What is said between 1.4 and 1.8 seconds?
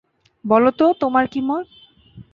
মত?